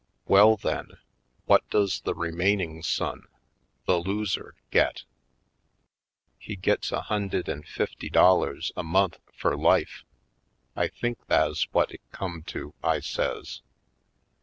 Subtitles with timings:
[0.25, 0.93] Well, then,
[1.45, 3.27] what does the remaining son—
[3.85, 5.03] the loser— get?"
[6.39, 10.03] "He gits a hund'ed an' fifty dollars a month fur life—
[10.75, 13.61] I think tha's whut it come to," I says.